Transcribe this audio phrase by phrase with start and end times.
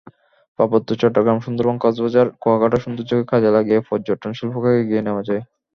[0.59, 5.43] পার্বত্য চট্টগ্রাম, সুন্দরবন, কক্সবাজার, কুয়াকাটার সৌন্দর্যকে কাজে লাগিয়ে পর্যটনশিল্পকে এগিয়ে নেওয়া যায়।